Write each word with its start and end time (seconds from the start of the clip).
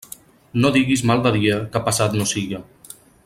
No 0.63 0.71
digues 0.77 1.03
mal 1.11 1.21
del 1.27 1.37
dia, 1.43 1.59
que 1.75 1.83
passat 1.91 2.19
no 2.23 2.29
siga. 2.35 2.63